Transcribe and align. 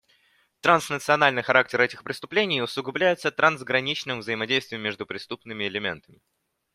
Транснациональный 0.61 1.43
характер 1.43 1.79
этих 1.79 2.03
преступлений 2.03 2.63
усугубляется 2.63 3.29
трансграничным 3.29 4.21
взаимодействием 4.21 4.81
между 4.81 5.05
преступными 5.05 5.65
элементами. 5.67 6.23